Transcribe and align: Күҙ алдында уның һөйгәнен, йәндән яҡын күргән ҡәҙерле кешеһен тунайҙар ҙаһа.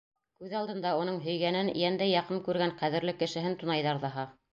Күҙ 0.43 0.53
алдында 0.59 0.93
уның 1.01 1.19
һөйгәнен, 1.25 1.69
йәндән 1.81 2.09
яҡын 2.13 2.41
күргән 2.47 2.73
ҡәҙерле 2.81 3.15
кешеһен 3.21 3.59
тунайҙар 3.65 4.01
ҙаһа. 4.07 4.25